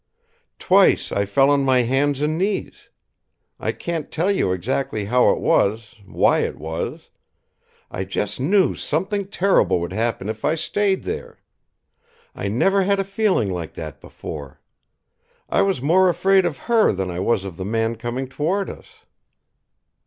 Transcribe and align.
Twice 0.57 1.11
I 1.11 1.25
fell 1.27 1.51
on 1.51 1.63
my 1.63 1.83
hands 1.83 2.21
and 2.21 2.35
knees. 2.35 2.89
I 3.59 3.71
can't 3.71 4.09
tell 4.09 4.31
you 4.31 4.51
exactly 4.51 5.05
how 5.05 5.29
it 5.29 5.39
was, 5.39 5.93
why 6.07 6.39
it 6.39 6.57
was. 6.57 7.11
I 7.91 8.03
just 8.05 8.39
knew 8.39 8.73
something 8.73 9.27
terrible 9.27 9.79
would 9.79 9.93
happen 9.93 10.27
if 10.27 10.43
I 10.43 10.55
stayed 10.55 11.03
there. 11.03 11.37
I 12.33 12.47
never 12.47 12.81
had 12.81 12.99
a 12.99 13.03
feeling 13.03 13.51
like 13.51 13.75
that 13.75 14.01
before. 14.01 14.59
I 15.47 15.61
was 15.61 15.83
more 15.83 16.09
afraid 16.09 16.47
of 16.47 16.61
her 16.65 16.91
than 16.91 17.11
I 17.11 17.19
was 17.19 17.45
of 17.45 17.57
the 17.57 17.63
man 17.63 17.95
coming 17.95 18.27
toward 18.27 18.71
us." 18.71 19.05